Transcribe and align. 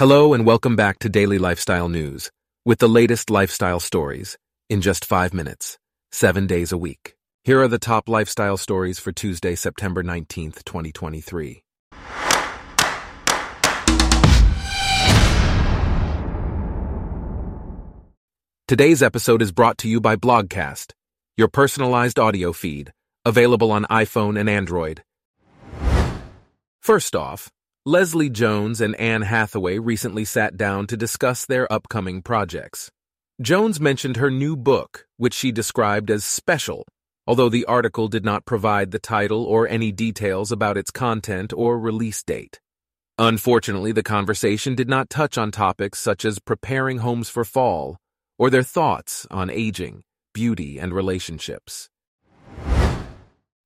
Hello 0.00 0.32
and 0.32 0.46
welcome 0.46 0.76
back 0.76 0.98
to 1.00 1.10
Daily 1.10 1.36
Lifestyle 1.36 1.90
News 1.90 2.30
with 2.64 2.78
the 2.78 2.88
latest 2.88 3.28
lifestyle 3.28 3.80
stories 3.80 4.38
in 4.70 4.80
just 4.80 5.04
five 5.04 5.34
minutes, 5.34 5.76
seven 6.10 6.46
days 6.46 6.72
a 6.72 6.78
week. 6.78 7.16
Here 7.44 7.60
are 7.60 7.68
the 7.68 7.78
top 7.78 8.08
lifestyle 8.08 8.56
stories 8.56 8.98
for 8.98 9.12
Tuesday, 9.12 9.54
September 9.54 10.02
19th, 10.02 10.64
2023. 10.64 11.62
Today's 18.66 19.02
episode 19.02 19.42
is 19.42 19.52
brought 19.52 19.76
to 19.76 19.86
you 19.86 20.00
by 20.00 20.16
Blogcast, 20.16 20.92
your 21.36 21.48
personalized 21.48 22.18
audio 22.18 22.54
feed, 22.54 22.90
available 23.26 23.70
on 23.70 23.84
iPhone 23.90 24.40
and 24.40 24.48
Android. 24.48 25.02
First 26.80 27.14
off, 27.14 27.50
Leslie 27.86 28.28
Jones 28.28 28.82
and 28.82 28.94
Anne 28.96 29.22
Hathaway 29.22 29.78
recently 29.78 30.26
sat 30.26 30.58
down 30.58 30.86
to 30.88 30.98
discuss 30.98 31.46
their 31.46 31.66
upcoming 31.72 32.20
projects. 32.20 32.90
Jones 33.40 33.80
mentioned 33.80 34.18
her 34.18 34.30
new 34.30 34.54
book, 34.54 35.06
which 35.16 35.32
she 35.32 35.50
described 35.50 36.10
as 36.10 36.22
special, 36.22 36.86
although 37.26 37.48
the 37.48 37.64
article 37.64 38.06
did 38.06 38.22
not 38.22 38.44
provide 38.44 38.90
the 38.90 38.98
title 38.98 39.44
or 39.44 39.66
any 39.66 39.92
details 39.92 40.52
about 40.52 40.76
its 40.76 40.90
content 40.90 41.54
or 41.54 41.78
release 41.78 42.22
date. 42.22 42.60
Unfortunately, 43.16 43.92
the 43.92 44.02
conversation 44.02 44.74
did 44.74 44.90
not 44.90 45.08
touch 45.08 45.38
on 45.38 45.50
topics 45.50 45.98
such 45.98 46.26
as 46.26 46.38
preparing 46.38 46.98
homes 46.98 47.30
for 47.30 47.46
fall 47.46 47.96
or 48.38 48.50
their 48.50 48.62
thoughts 48.62 49.26
on 49.30 49.48
aging, 49.48 50.02
beauty, 50.34 50.78
and 50.78 50.92
relationships. 50.92 51.88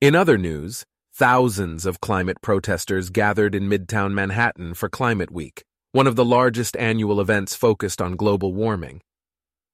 In 0.00 0.14
other 0.14 0.38
news, 0.38 0.84
Thousands 1.16 1.86
of 1.86 2.00
climate 2.00 2.42
protesters 2.42 3.08
gathered 3.08 3.54
in 3.54 3.68
Midtown 3.68 4.14
Manhattan 4.14 4.74
for 4.74 4.88
Climate 4.88 5.30
Week, 5.30 5.62
one 5.92 6.08
of 6.08 6.16
the 6.16 6.24
largest 6.24 6.76
annual 6.76 7.20
events 7.20 7.54
focused 7.54 8.02
on 8.02 8.16
global 8.16 8.52
warming. 8.52 9.00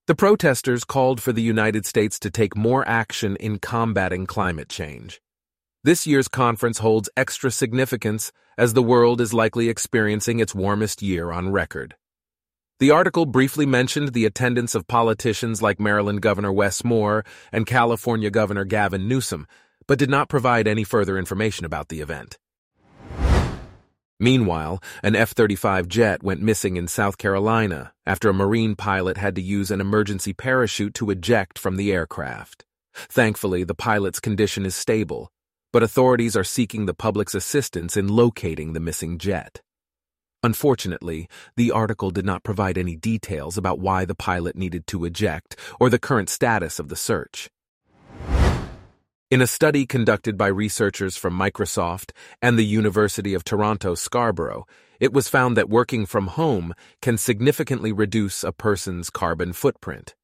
The 0.07 0.15
protesters 0.15 0.85
called 0.85 1.23
for 1.23 1.33
the 1.33 1.41
United 1.41 1.87
States 1.87 2.19
to 2.19 2.31
take 2.31 2.55
more 2.55 2.87
action 2.87 3.37
in 3.37 3.59
combating 3.59 4.27
climate 4.27 4.69
change. 4.69 5.23
This 5.83 6.07
year's 6.07 6.29
conference 6.29 6.81
holds 6.81 7.09
extra 7.17 7.51
significance 7.51 8.33
as 8.59 8.75
the 8.75 8.83
world 8.83 9.19
is 9.19 9.33
likely 9.33 9.71
experiencing 9.71 10.41
its 10.41 10.55
warmest 10.55 11.01
year 11.01 11.33
on 11.33 11.53
record. 11.53 11.95
The 12.81 12.91
article 12.91 13.25
briefly 13.25 13.65
mentioned 13.65 14.13
the 14.13 14.27
attendance 14.27 14.75
of 14.75 14.87
politicians 14.87 15.63
like 15.63 15.81
Maryland 15.81 16.21
Governor 16.21 16.53
Wes 16.53 16.85
Moore 16.85 17.25
and 17.51 17.65
California 17.65 18.29
Governor 18.29 18.67
Gavin 18.67 19.09
Newsom, 19.09 19.47
but 19.91 19.99
did 19.99 20.09
not 20.09 20.29
provide 20.29 20.69
any 20.69 20.85
further 20.85 21.19
information 21.19 21.65
about 21.65 21.89
the 21.89 22.01
event. 22.01 22.39
Meanwhile, 24.21 24.81
an 25.03 25.17
F 25.17 25.31
35 25.31 25.89
jet 25.89 26.23
went 26.23 26.41
missing 26.41 26.77
in 26.77 26.87
South 26.87 27.19
Carolina 27.19 27.93
after 28.07 28.29
a 28.29 28.33
Marine 28.33 28.77
pilot 28.77 29.17
had 29.17 29.35
to 29.35 29.43
use 29.43 29.69
an 29.69 29.81
emergency 29.81 30.33
parachute 30.33 30.95
to 30.95 31.11
eject 31.11 31.59
from 31.59 31.75
the 31.75 31.91
aircraft. 31.91 32.65
Thankfully, 32.95 33.65
the 33.65 33.75
pilot's 33.75 34.21
condition 34.21 34.65
is 34.65 34.77
stable, 34.77 35.33
but 35.73 35.83
authorities 35.83 36.37
are 36.37 36.45
seeking 36.45 36.87
the 36.87 36.95
public's 36.95 37.35
assistance 37.35 37.97
in 37.97 38.07
locating 38.07 38.75
the 38.75 38.79
missing 38.79 39.19
jet. 39.19 39.61
Unfortunately, 40.45 41.29
the 41.57 41.73
article 41.73 42.13
did 42.13 42.25
not 42.25 42.45
provide 42.45 42.79
any 42.79 42.95
details 42.95 43.59
about 43.59 43.81
why 43.81 44.05
the 44.05 44.15
pilot 44.15 44.55
needed 44.55 44.87
to 44.87 45.05
eject 45.05 45.57
or 45.81 45.91
the 45.91 45.99
current 45.99 46.29
status 46.29 46.79
of 46.79 46.91
the 46.91 46.95
search. 46.95 47.51
In 49.31 49.41
a 49.41 49.47
study 49.47 49.87
conducted 49.87 50.37
by 50.37 50.49
researchers 50.49 51.17
from 51.17 51.39
Microsoft 51.39 52.11
and 52.43 52.59
the 52.59 52.65
University 52.65 53.33
of 53.33 53.45
Toronto 53.45 53.95
Scarborough, 53.95 54.67
it 54.99 55.13
was 55.13 55.29
found 55.29 55.57
that 55.57 55.69
working 55.69 56.05
from 56.05 56.27
home 56.27 56.75
can 57.01 57.17
significantly 57.17 57.93
reduce 57.93 58.43
a 58.43 58.51
person's 58.51 59.09
carbon 59.09 59.53
footprint. 59.53 60.17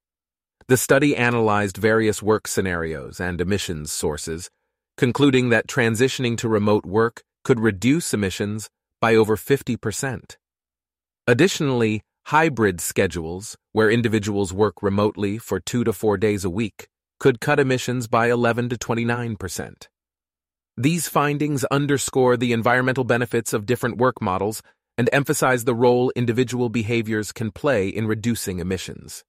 The 0.67 0.75
study 0.75 1.15
analyzed 1.15 1.77
various 1.77 2.21
work 2.21 2.49
scenarios 2.49 3.21
and 3.21 3.39
emissions 3.39 3.93
sources, 3.93 4.49
concluding 4.97 5.47
that 5.51 5.67
transitioning 5.67 6.37
to 6.39 6.49
remote 6.49 6.85
work 6.85 7.23
could 7.45 7.61
reduce 7.61 8.13
emissions 8.13 8.69
by 8.99 9.15
over 9.15 9.37
50%. 9.37 10.35
Additionally, 11.25 12.01
hybrid 12.25 12.81
schedules, 12.81 13.55
where 13.71 13.89
individuals 13.89 14.51
work 14.51 14.83
remotely 14.83 15.37
for 15.37 15.61
two 15.61 15.85
to 15.85 15.93
four 15.93 16.17
days 16.17 16.43
a 16.43 16.49
week, 16.49 16.89
could 17.19 17.39
cut 17.39 17.59
emissions 17.59 18.07
by 18.07 18.29
11 18.29 18.69
to 18.69 18.77
29 18.77 19.35
percent. 19.35 19.89
These 20.75 21.07
findings 21.07 21.63
underscore 21.65 22.37
the 22.37 22.53
environmental 22.53 23.03
benefits 23.03 23.51
of 23.51 23.65
different 23.65 23.97
work 23.97 24.21
models 24.21 24.61
and 24.97 25.09
emphasize 25.11 25.63
the 25.63 25.73
role 25.73 26.11
individual 26.15 26.69
behaviors 26.69 27.31
can 27.31 27.51
play 27.51 27.87
in 27.87 28.07
reducing 28.07 28.59
emissions. 28.59 29.23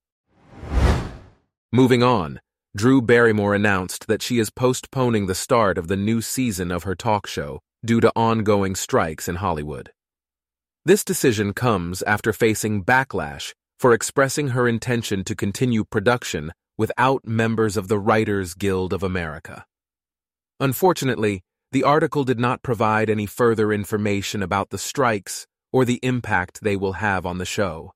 Moving 1.72 2.02
on, 2.02 2.40
Drew 2.76 3.02
Barrymore 3.02 3.54
announced 3.54 4.06
that 4.08 4.22
she 4.22 4.38
is 4.38 4.50
postponing 4.50 5.26
the 5.26 5.34
start 5.34 5.78
of 5.78 5.88
the 5.88 5.96
new 5.96 6.20
season 6.20 6.70
of 6.70 6.84
her 6.84 6.94
talk 6.94 7.26
show 7.26 7.60
due 7.84 8.00
to 8.00 8.12
ongoing 8.14 8.74
strikes 8.74 9.28
in 9.28 9.36
Hollywood. 9.36 9.90
This 10.84 11.04
decision 11.04 11.52
comes 11.52 12.02
after 12.02 12.32
facing 12.32 12.84
backlash 12.84 13.52
for 13.78 13.92
expressing 13.92 14.48
her 14.48 14.66
intention 14.66 15.24
to 15.24 15.34
continue 15.34 15.84
production 15.84 16.52
without 16.78 17.26
members 17.26 17.76
of 17.76 17.88
the 17.88 17.98
Writers 17.98 18.54
Guild 18.54 18.94
of 18.94 19.02
America. 19.02 19.66
Unfortunately, 20.60 21.42
the 21.72 21.84
article 21.84 22.24
did 22.24 22.38
not 22.38 22.62
provide 22.62 23.10
any 23.10 23.26
further 23.26 23.72
information 23.72 24.42
about 24.42 24.70
the 24.70 24.78
strikes 24.78 25.46
or 25.72 25.84
the 25.84 26.00
impact 26.02 26.62
they 26.62 26.76
will 26.76 26.94
have 26.94 27.26
on 27.26 27.36
the 27.36 27.44
show. 27.44 27.92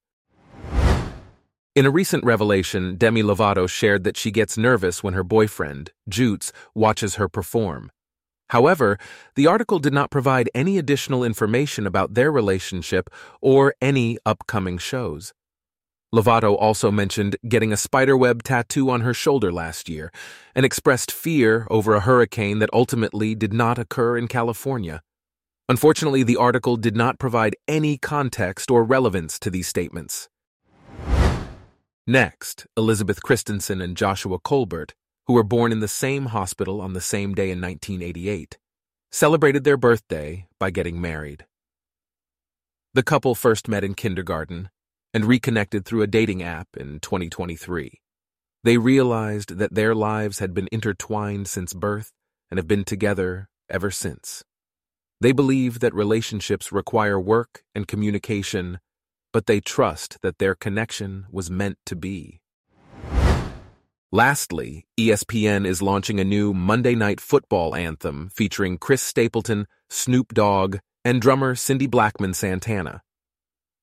In 1.74 1.86
a 1.86 1.90
recent 1.90 2.22
revelation, 2.22 2.96
Demi 2.96 3.22
Lovato 3.22 3.66
shared 3.66 4.04
that 4.04 4.18
she 4.18 4.30
gets 4.30 4.58
nervous 4.58 5.02
when 5.02 5.14
her 5.14 5.24
boyfriend, 5.24 5.92
Jutes, 6.06 6.52
watches 6.74 7.14
her 7.14 7.30
perform. 7.30 7.90
However, 8.50 8.98
the 9.36 9.46
article 9.46 9.78
did 9.78 9.94
not 9.94 10.10
provide 10.10 10.50
any 10.54 10.76
additional 10.76 11.24
information 11.24 11.86
about 11.86 12.12
their 12.12 12.30
relationship 12.30 13.08
or 13.40 13.74
any 13.80 14.18
upcoming 14.26 14.76
shows. 14.76 15.32
Lovato 16.14 16.54
also 16.60 16.90
mentioned 16.90 17.36
getting 17.48 17.72
a 17.72 17.76
spiderweb 17.76 18.42
tattoo 18.42 18.90
on 18.90 19.00
her 19.00 19.14
shoulder 19.14 19.50
last 19.50 19.88
year 19.88 20.12
and 20.54 20.66
expressed 20.66 21.10
fear 21.10 21.66
over 21.70 21.94
a 21.94 22.00
hurricane 22.00 22.58
that 22.58 22.68
ultimately 22.72 23.34
did 23.34 23.54
not 23.54 23.78
occur 23.78 24.18
in 24.18 24.28
California. 24.28 25.02
Unfortunately, 25.70 26.22
the 26.22 26.36
article 26.36 26.76
did 26.76 26.94
not 26.94 27.18
provide 27.18 27.56
any 27.66 27.96
context 27.96 28.70
or 28.70 28.84
relevance 28.84 29.38
to 29.38 29.48
these 29.48 29.66
statements. 29.66 30.28
Next, 32.06 32.66
Elizabeth 32.76 33.22
Christensen 33.22 33.80
and 33.80 33.96
Joshua 33.96 34.38
Colbert, 34.38 34.92
who 35.26 35.32
were 35.32 35.42
born 35.42 35.72
in 35.72 35.80
the 35.80 35.88
same 35.88 36.26
hospital 36.26 36.82
on 36.82 36.92
the 36.92 37.00
same 37.00 37.32
day 37.32 37.50
in 37.50 37.60
1988, 37.60 38.58
celebrated 39.10 39.64
their 39.64 39.78
birthday 39.78 40.46
by 40.58 40.70
getting 40.70 41.00
married. 41.00 41.46
The 42.92 43.02
couple 43.02 43.34
first 43.34 43.66
met 43.66 43.82
in 43.82 43.94
kindergarten 43.94 44.68
and 45.14 45.24
reconnected 45.24 45.84
through 45.84 46.02
a 46.02 46.06
dating 46.06 46.42
app 46.42 46.68
in 46.76 47.00
2023. 47.00 48.00
They 48.64 48.78
realized 48.78 49.58
that 49.58 49.74
their 49.74 49.94
lives 49.94 50.38
had 50.38 50.54
been 50.54 50.68
intertwined 50.70 51.48
since 51.48 51.74
birth 51.74 52.12
and 52.50 52.58
have 52.58 52.68
been 52.68 52.84
together 52.84 53.48
ever 53.68 53.90
since. 53.90 54.44
They 55.20 55.32
believe 55.32 55.80
that 55.80 55.94
relationships 55.94 56.72
require 56.72 57.18
work 57.18 57.64
and 57.74 57.86
communication, 57.86 58.80
but 59.32 59.46
they 59.46 59.60
trust 59.60 60.18
that 60.22 60.38
their 60.38 60.54
connection 60.54 61.26
was 61.30 61.50
meant 61.50 61.78
to 61.86 61.96
be. 61.96 62.40
Lastly, 64.14 64.84
ESPN 64.98 65.66
is 65.66 65.80
launching 65.80 66.20
a 66.20 66.24
new 66.24 66.52
Monday 66.52 66.94
Night 66.94 67.18
Football 67.18 67.74
anthem 67.74 68.28
featuring 68.34 68.76
Chris 68.76 69.00
Stapleton, 69.00 69.66
Snoop 69.88 70.34
Dogg, 70.34 70.76
and 71.02 71.20
drummer 71.20 71.54
Cindy 71.54 71.86
Blackman 71.86 72.34
Santana. 72.34 73.02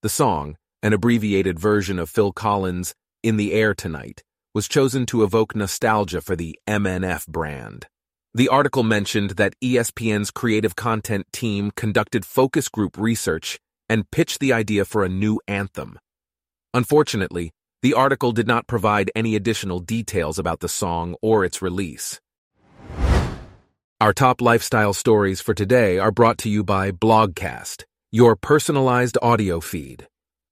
The 0.04 0.10
song, 0.10 0.56
an 0.82 0.94
abbreviated 0.94 1.60
version 1.60 2.00
of 2.00 2.10
Phil 2.10 2.32
Collins' 2.32 2.94
In 3.22 3.38
the 3.38 3.54
Air 3.54 3.74
Tonight, 3.74 4.24
was 4.54 4.68
chosen 4.68 5.06
to 5.08 5.24
evoke 5.24 5.56
nostalgia 5.56 6.22
for 6.22 6.36
the 6.36 6.58
MNF 6.68 7.28
brand. 7.28 7.88
The 8.34 8.48
article 8.48 8.84
mentioned 8.84 9.32
that 9.32 9.56
ESPN's 9.64 10.32
creative 10.32 10.76
content 10.76 11.26
team 11.34 11.72
conducted 11.76 12.26
focus 12.26 12.70
group 12.70 12.98
research 12.98 13.60
and 13.90 14.10
pitched 14.12 14.40
the 14.40 14.54
idea 14.54 14.86
for 14.86 15.04
a 15.04 15.10
new 15.10 15.40
anthem. 15.48 16.00
Unfortunately, 16.74 17.52
the 17.82 17.94
article 17.94 18.32
did 18.32 18.48
not 18.48 18.68
provide 18.68 19.12
any 19.16 19.36
additional 19.36 19.80
details 19.80 20.38
about 20.38 20.60
the 20.60 20.70
song 20.70 21.16
or 21.22 21.44
its 21.44 21.62
release. 21.62 22.20
Our 24.02 24.14
top 24.14 24.42
lifestyle 24.42 24.94
stories 24.94 25.42
for 25.42 25.54
today 25.54 25.98
are 25.98 26.12
brought 26.12 26.38
to 26.40 26.50
you 26.50 26.64
by 26.64 26.92
Blogcast, 26.92 27.84
your 28.12 28.36
personalized 28.36 29.18
audio 29.22 29.60
feed. 29.60 30.08